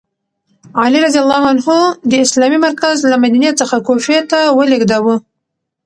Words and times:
علي 0.81 0.99
رض 1.03 1.15
د 2.11 2.13
اسلامي 2.25 2.59
مرکز 2.67 2.95
له 3.11 3.15
مدینې 3.23 3.51
څخه 3.59 3.75
کوفې 3.87 4.19
ته 4.31 4.39
ولیږداوه. 4.57 5.15